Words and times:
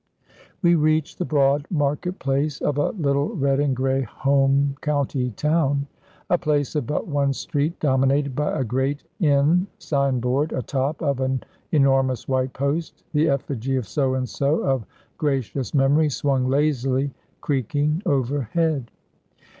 We 0.63 0.73
reached 0.73 1.19
the 1.19 1.25
broad 1.25 1.67
market 1.69 2.17
place 2.17 2.59
of 2.59 2.79
a 2.79 2.89
little, 2.89 3.35
red 3.35 3.59
and 3.59 3.75
grey, 3.75 4.01
home 4.01 4.75
county 4.81 5.29
town; 5.29 5.85
a 6.27 6.39
place 6.39 6.73
of 6.75 6.87
but 6.87 7.07
one 7.07 7.33
street 7.33 7.79
dominated 7.79 8.35
by 8.35 8.59
a 8.59 8.63
great 8.63 9.03
inn 9.19 9.67
signboard 9.77 10.53
a 10.53 10.63
top 10.63 11.03
of 11.03 11.19
an 11.19 11.43
enormous 11.71 12.27
white 12.27 12.53
post. 12.53 13.03
The 13.13 13.29
effigy 13.29 13.75
of 13.75 13.87
So 13.87 14.15
and 14.15 14.27
So 14.27 14.63
of 14.65 14.87
gracious 15.19 15.71
memory 15.71 16.09
swung 16.09 16.47
lazily, 16.47 17.11
creaking, 17.39 18.01
overhead. 18.03 18.89